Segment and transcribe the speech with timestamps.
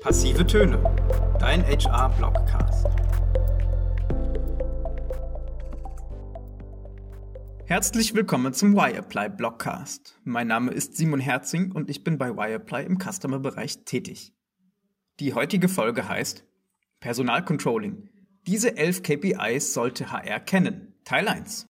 [0.00, 0.82] Passive Töne,
[1.38, 2.86] dein HR-Blogcast.
[7.66, 10.18] Herzlich willkommen zum Wireapply Blogcast.
[10.24, 14.32] Mein Name ist Simon Herzing und ich bin bei Wireapply im Customer-Bereich tätig.
[15.20, 16.46] Die heutige Folge heißt
[17.00, 18.08] Personalcontrolling.
[18.46, 20.94] Diese elf KPIs sollte HR kennen.
[21.04, 21.66] Teil 1.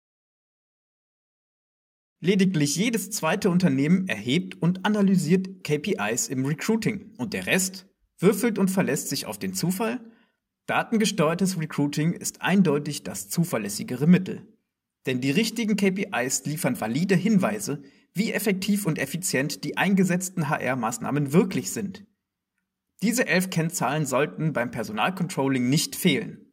[2.22, 7.89] Lediglich jedes zweite Unternehmen erhebt und analysiert KPIs im Recruiting und der Rest
[8.20, 10.00] würfelt und verlässt sich auf den Zufall.
[10.66, 14.48] Datengesteuertes Recruiting ist eindeutig das zuverlässigere Mittel.
[15.06, 17.82] Denn die richtigen KPIs liefern valide Hinweise,
[18.14, 22.06] wie effektiv und effizient die eingesetzten HR-Maßnahmen wirklich sind.
[23.02, 26.46] Diese elf Kennzahlen sollten beim Personalcontrolling nicht fehlen.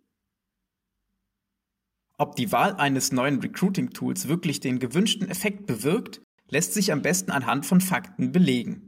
[2.19, 7.31] Ob die Wahl eines neuen Recruiting-Tools wirklich den gewünschten Effekt bewirkt, lässt sich am besten
[7.31, 8.86] anhand von Fakten belegen.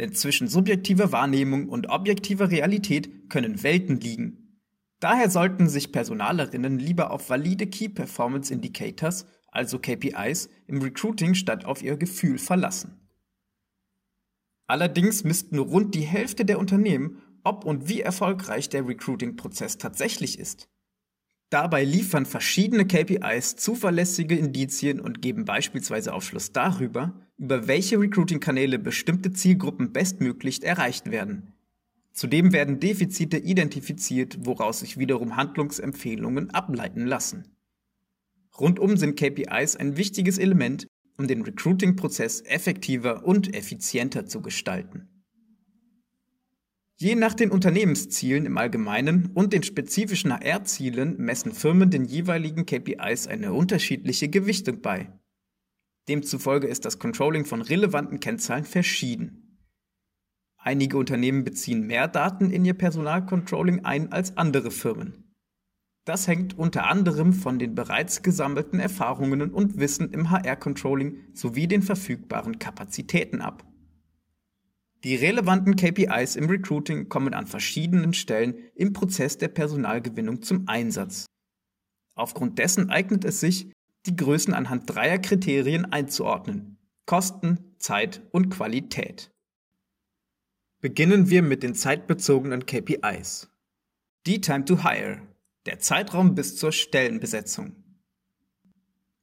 [0.00, 4.58] Denn zwischen subjektiver Wahrnehmung und objektiver Realität können Welten liegen.
[4.98, 11.66] Daher sollten sich Personalerinnen lieber auf valide Key Performance Indicators, also KPIs, im Recruiting statt
[11.66, 12.98] auf ihr Gefühl verlassen.
[14.66, 20.38] Allerdings misst nur rund die Hälfte der Unternehmen, ob und wie erfolgreich der Recruiting-Prozess tatsächlich
[20.38, 20.70] ist.
[21.50, 29.32] Dabei liefern verschiedene KPIs zuverlässige Indizien und geben beispielsweise Aufschluss darüber, über welche Recruiting-Kanäle bestimmte
[29.32, 31.54] Zielgruppen bestmöglich erreicht werden.
[32.12, 37.48] Zudem werden Defizite identifiziert, woraus sich wiederum Handlungsempfehlungen ableiten lassen.
[38.58, 45.08] Rundum sind KPIs ein wichtiges Element, um den Recruiting-Prozess effektiver und effizienter zu gestalten.
[46.96, 53.28] Je nach den Unternehmenszielen im Allgemeinen und den spezifischen HR-Zielen messen Firmen den jeweiligen KPIs
[53.28, 55.10] eine unterschiedliche Gewichtung bei.
[56.10, 59.56] Demzufolge ist das Controlling von relevanten Kennzahlen verschieden.
[60.58, 65.32] Einige Unternehmen beziehen mehr Daten in ihr Personalcontrolling ein als andere Firmen.
[66.04, 71.82] Das hängt unter anderem von den bereits gesammelten Erfahrungen und Wissen im HR-Controlling sowie den
[71.82, 73.64] verfügbaren Kapazitäten ab.
[75.04, 81.26] Die relevanten KPIs im Recruiting kommen an verschiedenen Stellen im Prozess der Personalgewinnung zum Einsatz.
[82.16, 83.70] Aufgrund dessen eignet es sich,
[84.06, 86.78] die Größen anhand dreier Kriterien einzuordnen.
[87.06, 89.32] Kosten, Zeit und Qualität.
[90.80, 93.50] Beginnen wir mit den zeitbezogenen KPIs.
[94.26, 95.20] Die Time to Hire
[95.66, 97.76] der Zeitraum bis zur Stellenbesetzung.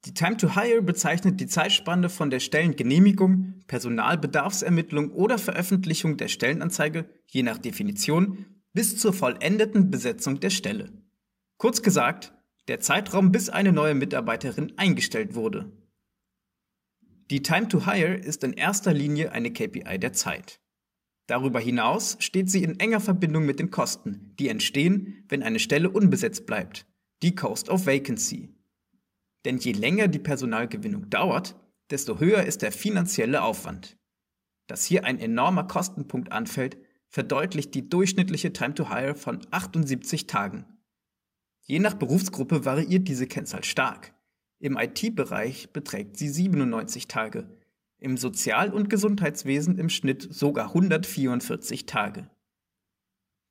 [0.04, 7.08] Die Time to Hire bezeichnet die Zeitspanne von der Stellengenehmigung, Personalbedarfsermittlung oder Veröffentlichung der Stellenanzeige,
[7.26, 10.92] je nach Definition, bis zur vollendeten Besetzung der Stelle.
[11.56, 12.32] Kurz gesagt,
[12.68, 15.72] der Zeitraum, bis eine neue Mitarbeiterin eingestellt wurde.
[17.30, 20.60] Die Time to Hire ist in erster Linie eine KPI der Zeit.
[21.26, 25.90] Darüber hinaus steht sie in enger Verbindung mit den Kosten, die entstehen, wenn eine Stelle
[25.90, 26.86] unbesetzt bleibt,
[27.22, 28.54] die Cost of Vacancy.
[29.44, 31.54] Denn je länger die Personalgewinnung dauert,
[31.90, 33.98] desto höher ist der finanzielle Aufwand.
[34.68, 36.78] Dass hier ein enormer Kostenpunkt anfällt,
[37.08, 40.77] verdeutlicht die durchschnittliche Time to Hire von 78 Tagen.
[41.68, 44.14] Je nach Berufsgruppe variiert diese Kennzahl stark.
[44.58, 47.46] Im IT-Bereich beträgt sie 97 Tage,
[47.98, 52.30] im Sozial- und Gesundheitswesen im Schnitt sogar 144 Tage.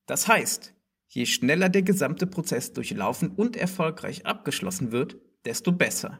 [0.08, 0.74] Das heißt,
[1.10, 6.20] je schneller der gesamte Prozess durchlaufen und erfolgreich abgeschlossen wird, desto besser.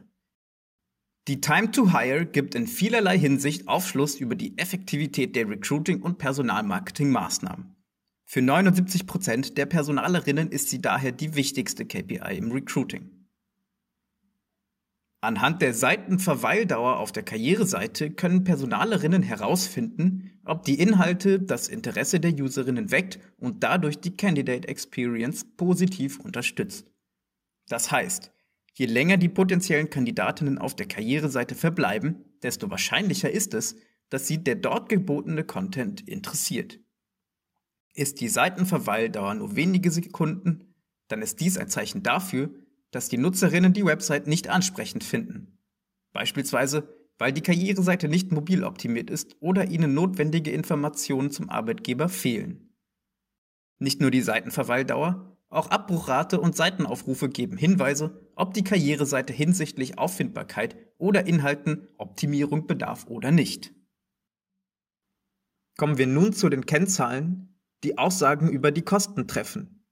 [1.26, 6.22] Die Time to Hire gibt in vielerlei Hinsicht Aufschluss über die Effektivität der Recruiting- und
[6.22, 7.74] Personalmarketing-Maßnahmen.
[8.30, 13.10] Für 79% der Personalerinnen ist sie daher die wichtigste KPI im Recruiting.
[15.22, 22.34] Anhand der Seitenverweildauer auf der Karriereseite können Personalerinnen herausfinden, ob die Inhalte das Interesse der
[22.34, 26.86] Userinnen weckt und dadurch die Candidate Experience positiv unterstützt.
[27.66, 28.30] Das heißt,
[28.74, 33.76] je länger die potenziellen Kandidatinnen auf der Karriereseite verbleiben, desto wahrscheinlicher ist es,
[34.10, 36.78] dass sie der dort gebotene Content interessiert.
[37.98, 40.72] Ist die Seitenverweildauer nur wenige Sekunden,
[41.08, 42.48] dann ist dies ein Zeichen dafür,
[42.92, 45.58] dass die Nutzerinnen die Website nicht ansprechend finden.
[46.12, 52.72] Beispielsweise, weil die Karriereseite nicht mobil optimiert ist oder ihnen notwendige Informationen zum Arbeitgeber fehlen.
[53.80, 60.76] Nicht nur die Seitenverweildauer, auch Abbruchrate und Seitenaufrufe geben Hinweise, ob die Karriereseite hinsichtlich Auffindbarkeit
[60.98, 63.74] oder Inhalten Optimierung bedarf oder nicht.
[65.76, 69.84] Kommen wir nun zu den Kennzahlen, die Aussagen über die Kosten treffen.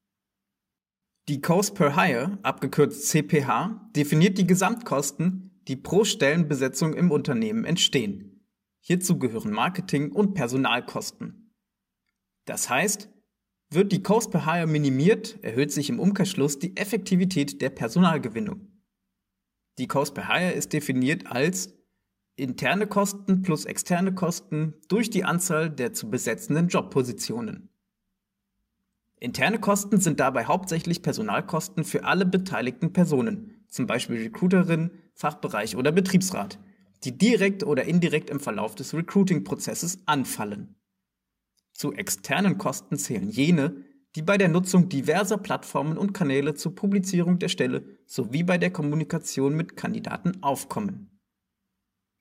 [1.28, 8.48] Die Cost per Hire, abgekürzt CPH, definiert die Gesamtkosten, die pro Stellenbesetzung im Unternehmen entstehen.
[8.80, 11.54] Hierzu gehören Marketing- und Personalkosten.
[12.44, 13.10] Das heißt,
[13.68, 18.68] Wird die Cost per Hire minimiert, erhöht sich im Umkehrschluss die Effektivität der Personalgewinnung.
[19.78, 21.74] Die Cost per Hire ist definiert als
[22.36, 27.75] interne Kosten plus externe Kosten durch die Anzahl der zu besetzenden Jobpositionen.
[29.18, 35.90] Interne Kosten sind dabei hauptsächlich Personalkosten für alle beteiligten Personen, zum Beispiel Recruiterin, Fachbereich oder
[35.90, 36.58] Betriebsrat,
[37.04, 40.76] die direkt oder indirekt im Verlauf des Recruiting-Prozesses anfallen.
[41.72, 43.84] Zu externen Kosten zählen jene,
[44.16, 48.70] die bei der Nutzung diverser Plattformen und Kanäle zur Publizierung der Stelle sowie bei der
[48.70, 51.10] Kommunikation mit Kandidaten aufkommen.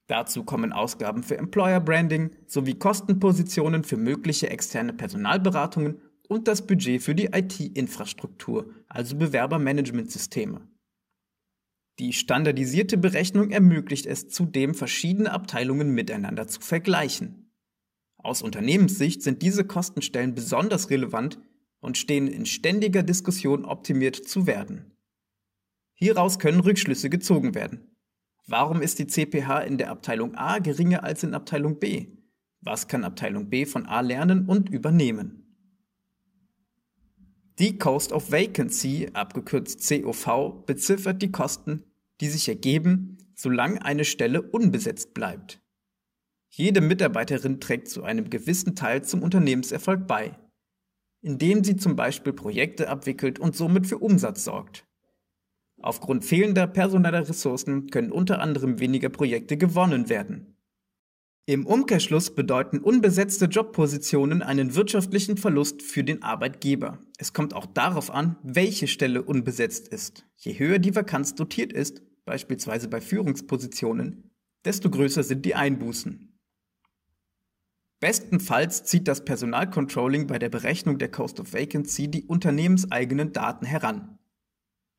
[0.07, 6.00] Dazu kommen Ausgaben für Employer Branding sowie Kostenpositionen für mögliche externe Personalberatungen
[6.30, 10.68] und das Budget für die IT-Infrastruktur, also Bewerbermanagementsysteme.
[12.00, 17.54] Die standardisierte Berechnung ermöglicht es zudem, verschiedene Abteilungen miteinander zu vergleichen.
[18.18, 21.39] Aus Unternehmenssicht sind diese Kostenstellen besonders relevant
[21.80, 24.98] und stehen in ständiger Diskussion optimiert zu werden.
[25.94, 27.95] Hieraus können Rückschlüsse gezogen werden.
[28.48, 32.07] Warum ist die CPH in der Abteilung A geringer als in Abteilung B?
[32.62, 35.44] Was kann Abteilung B von A lernen und übernehmen?
[37.57, 41.84] Die Cost of Vacancy, abgekürzt COV, beziffert die Kosten,
[42.19, 45.62] die sich ergeben, solange eine Stelle unbesetzt bleibt.
[46.50, 50.38] Jede Mitarbeiterin trägt zu einem gewissen Teil zum Unternehmenserfolg bei,
[51.22, 54.86] indem sie zum Beispiel Projekte abwickelt und somit für Umsatz sorgt.
[55.81, 60.55] Aufgrund fehlender personeller Ressourcen können unter anderem weniger Projekte gewonnen werden.
[61.47, 66.97] Im Umkehrschluss bedeuten unbesetzte Jobpositionen einen wirtschaftlichen Verlust für den Arbeitgeber.
[67.19, 70.25] Es kommt auch darauf an, welche Stelle unbesetzt ist.
[70.38, 74.31] Je höher die Vakanz dotiert ist, beispielsweise bei Führungspositionen,
[74.65, 76.36] desto größer sind die Einbußen.
[78.00, 84.18] Bestenfalls zieht das Personalcontrolling bei der Berechnung der Cost of Vacancy die unternehmenseigenen Daten heran.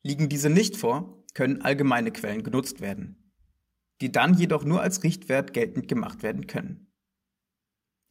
[0.05, 3.26] Liegen diese nicht vor, können allgemeine Quellen genutzt werden
[4.01, 6.93] die dann jedoch nur als Richtwert geltend gemacht werden können.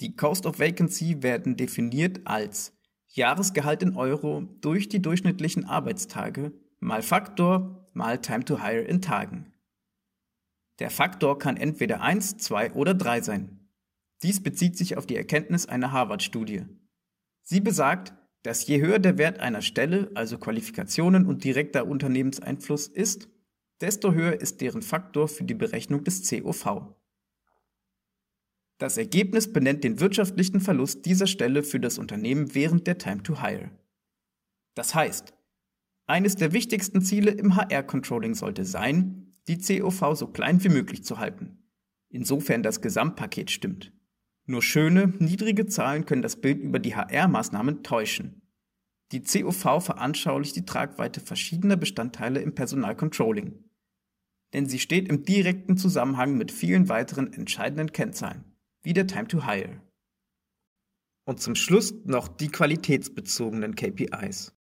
[0.02, 2.74] Die Cost of Vacancy werden definiert als
[3.08, 9.54] Jahresgehalt in Euro durch die durchschnittlichen Arbeitstage mal Faktor mal Time to Hire in Tagen.
[10.80, 13.70] Der Faktor kann entweder 1, 2 oder 3 sein.
[14.22, 16.66] Dies bezieht sich auf die Erkenntnis einer Harvard-Studie.
[17.44, 23.30] Sie besagt, dass je höher der Wert einer Stelle, also Qualifikationen und direkter Unternehmenseinfluss ist,
[23.81, 26.95] desto höher ist deren Faktor für die Berechnung des COV.
[28.77, 33.42] Das Ergebnis benennt den wirtschaftlichen Verlust dieser Stelle für das Unternehmen während der Time to
[33.42, 33.72] Hire.
[34.75, 35.33] Das heißt,
[36.07, 41.19] eines der wichtigsten Ziele im HR-Controlling sollte sein, die COV so klein wie möglich zu
[41.19, 41.63] halten,
[42.10, 43.94] insofern das Gesamtpaket stimmt.
[44.45, 48.42] Nur schöne, niedrige Zahlen können das Bild über die HR-Maßnahmen täuschen.
[49.12, 53.65] Die COV veranschaulicht die Tragweite verschiedener Bestandteile im Personalcontrolling
[54.56, 58.46] denn sie steht im direkten Zusammenhang mit vielen weiteren entscheidenden Kennzahlen,
[58.84, 59.81] wie der Time to Hire.
[61.25, 64.54] Und zum Schluss noch die qualitätsbezogenen KPIs.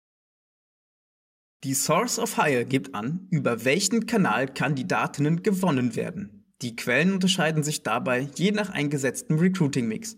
[1.63, 6.43] Die Source of Hire gibt an, über welchen Kanal Kandidatinnen gewonnen werden.
[6.61, 10.17] Die Quellen unterscheiden sich dabei je nach eingesetztem Recruiting-Mix.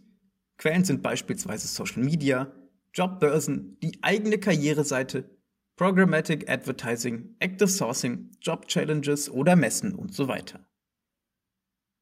[0.58, 2.52] Quellen sind beispielsweise Social Media,
[2.96, 5.37] Jobbörsen, die eigene Karriereseite
[5.78, 10.68] Programmatic Advertising, Active Sourcing, Job Challenges oder Messen und so weiter.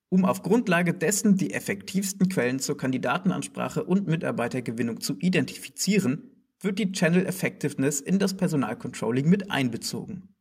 [0.08, 6.94] Um auf Grundlage dessen die effektivsten Quellen zur Kandidatenansprache und Mitarbeitergewinnung zu identifizieren, wird die
[6.94, 10.34] Channel Effectiveness in das Personalcontrolling mit einbezogen.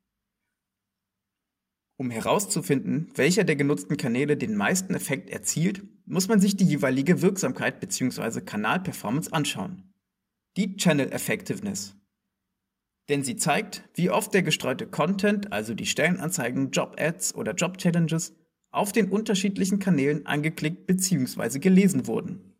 [1.97, 7.21] Um herauszufinden, welcher der genutzten Kanäle den meisten Effekt erzielt, muss man sich die jeweilige
[7.21, 8.43] Wirksamkeit bzw.
[8.43, 9.93] Kanalperformance anschauen.
[10.57, 11.97] Die Channel Effectiveness
[13.09, 18.35] denn sie zeigt, wie oft der gestreute Content, also die Stellenanzeigen, Job-Ads oder Job-Challenges,
[18.71, 21.59] auf den unterschiedlichen Kanälen angeklickt bzw.
[21.59, 22.55] gelesen wurden.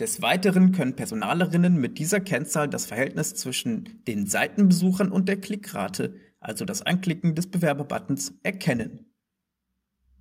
[0.00, 6.14] Des Weiteren können Personalerinnen mit dieser Kennzahl das Verhältnis zwischen den Seitenbesuchern und der Klickrate,
[6.40, 9.12] also das Anklicken des Bewerberbuttons, erkennen.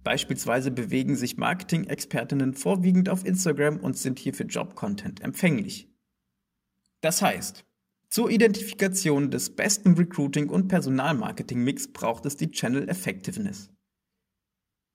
[0.03, 5.87] Beispielsweise bewegen sich Marketing-Expertinnen vorwiegend auf Instagram und sind hier für Job-Content empfänglich.
[7.01, 7.65] Das heißt,
[8.11, 13.71] zur Identifikation des besten Recruiting- und Personalmarketing-Mix braucht es die Channel Effectiveness.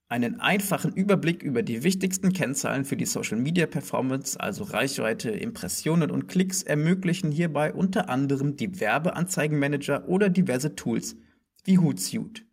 [0.07, 6.11] Einen einfachen Überblick über die wichtigsten Kennzahlen für die Social Media Performance, also Reichweite, Impressionen
[6.11, 11.17] und Klicks, ermöglichen hierbei unter anderem die Werbeanzeigenmanager oder diverse Tools
[11.65, 12.43] wie Hootsuite.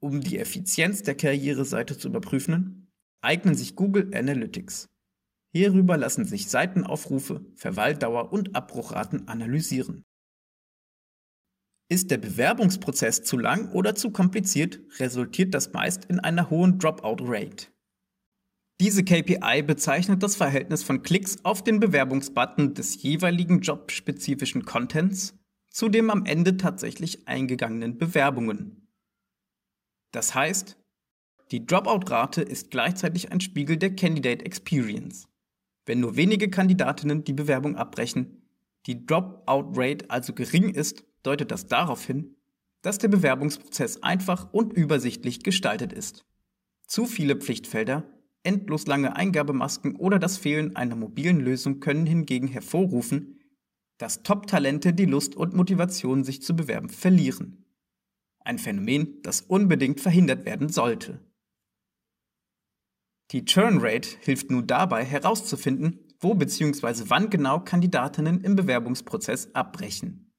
[0.00, 4.88] Um die Effizienz der Karriereseite zu überprüfen, eignen sich Google Analytics.
[5.56, 10.02] Hierüber lassen sich Seitenaufrufe, Verweildauer und Abbruchraten analysieren.
[11.88, 17.68] Ist der Bewerbungsprozess zu lang oder zu kompliziert, resultiert das meist in einer hohen Dropout-Rate.
[18.80, 25.38] Diese KPI bezeichnet das Verhältnis von Klicks auf den Bewerbungsbutton des jeweiligen jobspezifischen Contents
[25.70, 28.88] zu dem am Ende tatsächlich eingegangenen Bewerbungen.
[30.12, 30.76] Das heißt,
[31.52, 35.28] die Dropout-Rate ist gleichzeitig ein Spiegel der Candidate Experience.
[35.86, 38.42] Wenn nur wenige Kandidatinnen die Bewerbung abbrechen,
[38.86, 42.36] die Dropout-Rate also gering ist, deutet das darauf hin,
[42.82, 46.24] dass der Bewerbungsprozess einfach und übersichtlich gestaltet ist.
[46.86, 48.04] Zu viele Pflichtfelder,
[48.42, 53.40] endlos lange Eingabemasken oder das Fehlen einer mobilen Lösung können hingegen hervorrufen,
[53.96, 57.64] dass Top-Talente die Lust und Motivation, sich zu bewerben, verlieren.
[58.40, 61.20] Ein Phänomen, das unbedingt verhindert werden sollte.
[63.30, 67.04] Die Churn Rate hilft nun dabei herauszufinden, wo bzw.
[67.08, 70.32] wann genau Kandidatinnen im Bewerbungsprozess abbrechen.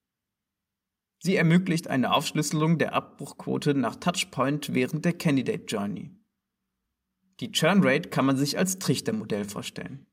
[1.19, 6.11] Sie ermöglicht eine Aufschlüsselung der Abbruchquote nach Touchpoint während der Candidate Journey.
[7.39, 10.05] Die Churn Rate kann man sich als Trichtermodell vorstellen.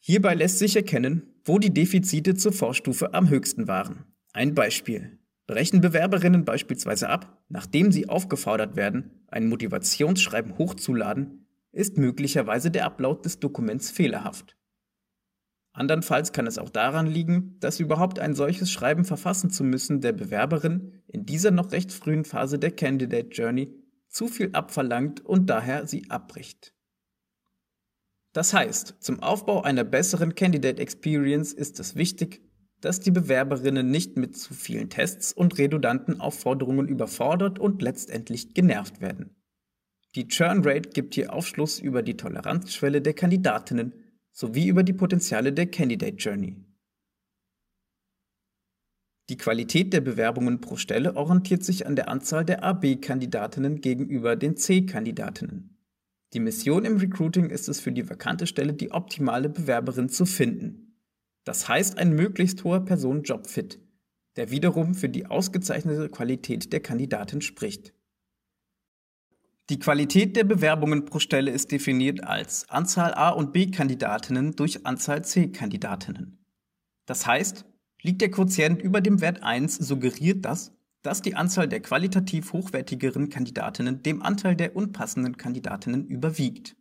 [0.00, 4.04] Hierbei lässt sich erkennen, wo die Defizite zur Vorstufe am höchsten waren.
[4.32, 5.18] Ein Beispiel.
[5.46, 11.39] Brechen Bewerberinnen beispielsweise ab, nachdem sie aufgefordert werden, ein Motivationsschreiben hochzuladen,
[11.72, 14.56] ist möglicherweise der Upload des Dokuments fehlerhaft.
[15.72, 20.12] Andernfalls kann es auch daran liegen, dass überhaupt ein solches Schreiben verfassen zu müssen der
[20.12, 23.72] Bewerberin in dieser noch recht frühen Phase der Candidate Journey
[24.08, 26.74] zu viel abverlangt und daher sie abbricht.
[28.32, 32.42] Das heißt, zum Aufbau einer besseren Candidate Experience ist es wichtig,
[32.80, 39.00] dass die Bewerberinnen nicht mit zu vielen Tests und redundanten Aufforderungen überfordert und letztendlich genervt
[39.00, 39.36] werden.
[40.16, 43.94] Die Churn Rate gibt hier Aufschluss über die Toleranzschwelle der Kandidatinnen
[44.32, 46.56] sowie über die Potenziale der Candidate Journey.
[49.28, 54.56] Die Qualität der Bewerbungen pro Stelle orientiert sich an der Anzahl der AB-Kandidatinnen gegenüber den
[54.56, 55.78] C-Kandidatinnen.
[56.32, 60.96] Die Mission im Recruiting ist es für die vakante Stelle, die optimale Bewerberin zu finden.
[61.44, 63.78] Das heißt ein möglichst hoher Person-Job-Fit,
[64.34, 67.94] der wiederum für die ausgezeichnete Qualität der Kandidatin spricht.
[69.70, 75.24] Die Qualität der Bewerbungen pro Stelle ist definiert als Anzahl A- und B-Kandidatinnen durch Anzahl
[75.24, 76.44] C-Kandidatinnen.
[77.06, 77.64] Das heißt,
[78.02, 80.72] liegt der Quotient über dem Wert 1, suggeriert das,
[81.02, 86.74] dass die Anzahl der qualitativ hochwertigeren Kandidatinnen dem Anteil der unpassenden Kandidatinnen überwiegt.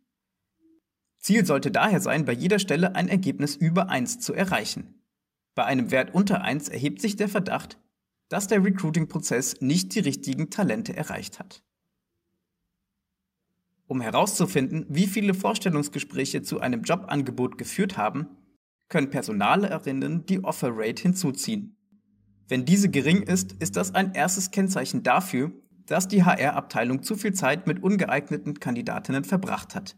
[1.20, 4.96] Ziel sollte daher sein, bei jeder Stelle ein Ergebnis über 1 zu erreichen.
[5.54, 7.78] Bei einem Wert unter 1 erhebt sich der Verdacht,
[8.30, 11.62] dass der Recruiting-Prozess nicht die richtigen Talente erreicht hat.
[13.90, 18.28] Um herauszufinden, wie viele Vorstellungsgespräche zu einem Jobangebot geführt haben,
[18.88, 21.76] können Personalerinnen die Offer Rate hinzuziehen.
[22.48, 25.52] Wenn diese gering ist, ist das ein erstes Kennzeichen dafür,
[25.88, 29.98] dass die HR-Abteilung zu viel Zeit mit ungeeigneten Kandidatinnen verbracht hat.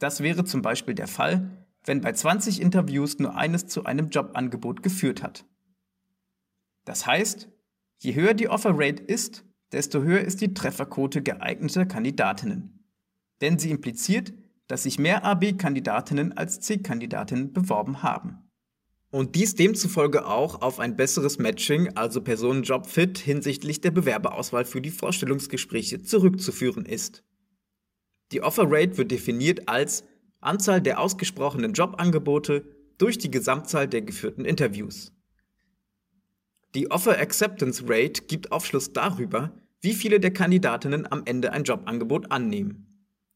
[0.00, 4.82] Das wäre zum Beispiel der Fall, wenn bei 20 Interviews nur eines zu einem Jobangebot
[4.82, 5.44] geführt hat.
[6.84, 7.48] Das heißt,
[8.00, 12.79] je höher die Offer Rate ist, desto höher ist die Trefferquote geeigneter Kandidatinnen
[13.40, 14.32] denn sie impliziert,
[14.66, 18.50] dass sich mehr AB-Kandidatinnen als C-Kandidatinnen beworben haben.
[19.10, 24.90] Und dies demzufolge auch auf ein besseres Matching, also Personen-Job-Fit hinsichtlich der Bewerberauswahl für die
[24.90, 27.24] Vorstellungsgespräche zurückzuführen ist.
[28.30, 30.04] Die Offer Rate wird definiert als
[30.40, 32.64] Anzahl der ausgesprochenen Jobangebote
[32.98, 35.12] durch die Gesamtzahl der geführten Interviews.
[36.76, 42.30] Die Offer Acceptance Rate gibt Aufschluss darüber, wie viele der Kandidatinnen am Ende ein Jobangebot
[42.30, 42.89] annehmen.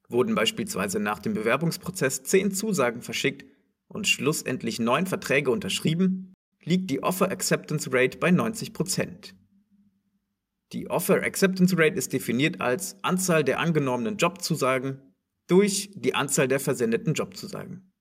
[0.09, 3.45] Wurden beispielsweise nach dem Bewerbungsprozess zehn Zusagen verschickt
[3.89, 9.35] und schlussendlich neun Verträge unterschrieben, liegt die Offer Acceptance Rate bei 90%.
[10.73, 15.15] Die Offer Acceptance Rate ist definiert als Anzahl der angenommenen Jobzusagen
[15.47, 17.93] durch die Anzahl der versendeten Jobzusagen.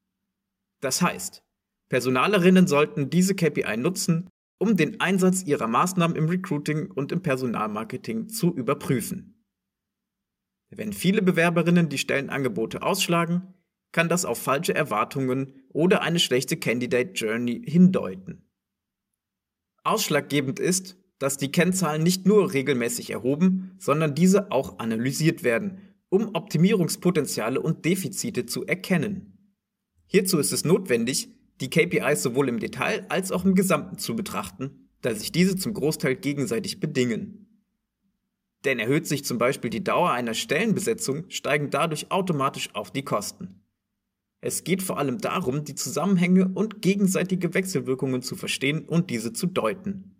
[0.81, 1.43] Das heißt,
[1.89, 8.29] Personalerinnen sollten diese KPI nutzen, um den Einsatz ihrer Maßnahmen im Recruiting und im Personalmarketing
[8.29, 9.32] zu überprüfen.
[10.75, 13.53] Wenn viele Bewerberinnen die Stellenangebote ausschlagen,
[13.91, 18.49] kann das auf falsche Erwartungen oder eine schlechte Candidate Journey hindeuten.
[19.83, 26.35] Ausschlaggebend ist, dass die Kennzahlen nicht nur regelmäßig erhoben, sondern diese auch analysiert werden, um
[26.35, 29.57] Optimierungspotenziale und Defizite zu erkennen.
[30.07, 31.29] Hierzu ist es notwendig,
[31.61, 35.73] die KPIs sowohl im Detail als auch im Gesamten zu betrachten, da sich diese zum
[35.73, 37.42] Großteil gegenseitig bedingen.
[38.65, 43.63] Denn erhöht sich zum Beispiel die Dauer einer Stellenbesetzung, steigen dadurch automatisch auch die Kosten.
[44.41, 49.47] Es geht vor allem darum, die Zusammenhänge und gegenseitige Wechselwirkungen zu verstehen und diese zu
[49.47, 50.13] deuten.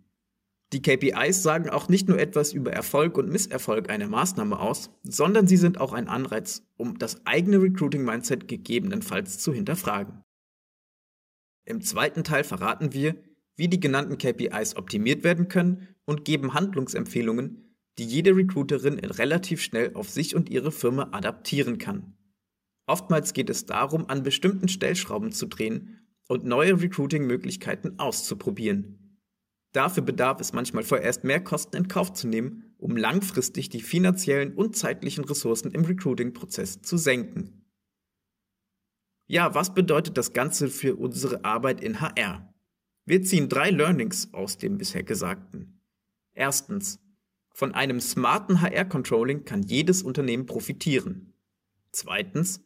[0.72, 5.46] Die KPIs sagen auch nicht nur etwas über Erfolg und Misserfolg einer Maßnahme aus, sondern
[5.46, 10.24] sie sind auch ein Anreiz, um das eigene Recruiting-Mindset gegebenenfalls zu hinterfragen.
[11.64, 13.14] Im zweiten Teil verraten wir,
[13.56, 19.94] wie die genannten KPIs optimiert werden können und geben Handlungsempfehlungen, die jede Recruiterin relativ schnell
[19.94, 22.14] auf sich und ihre Firma adaptieren kann.
[22.86, 29.20] Oftmals geht es darum, an bestimmten Stellschrauben zu drehen und neue Recruiting-Möglichkeiten auszuprobieren.
[29.72, 34.54] Dafür bedarf es manchmal vorerst mehr Kosten in Kauf zu nehmen, um langfristig die finanziellen
[34.54, 37.64] und zeitlichen Ressourcen im Recruiting-Prozess zu senken.
[39.26, 42.54] Ja, was bedeutet das Ganze für unsere Arbeit in HR?
[43.06, 45.80] Wir ziehen drei Learnings aus dem bisher Gesagten.
[46.34, 47.00] Erstens,
[47.54, 51.32] von einem smarten HR-Controlling kann jedes Unternehmen profitieren.
[51.92, 52.60] Zweitens,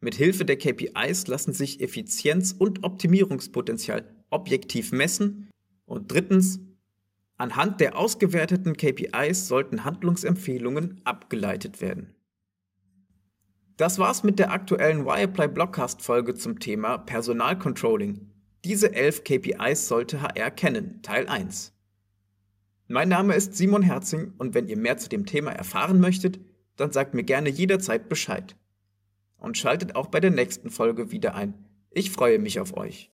[0.00, 5.50] mit Hilfe der KPIs lassen sich Effizienz und Optimierungspotenzial objektiv messen.
[5.84, 6.60] Und drittens,
[7.36, 12.14] anhand der ausgewerteten KPIs sollten Handlungsempfehlungen abgeleitet werden.
[13.76, 18.30] Das war's mit der aktuellen Wireplay Blockcast Folge zum Thema Personalcontrolling.
[18.64, 21.74] Diese elf KPIs sollte HR kennen, Teil 1.
[22.92, 26.38] Mein Name ist Simon Herzing und wenn ihr mehr zu dem Thema erfahren möchtet,
[26.76, 28.54] dann sagt mir gerne jederzeit Bescheid
[29.38, 31.54] und schaltet auch bei der nächsten Folge wieder ein.
[31.90, 33.10] Ich freue mich auf euch.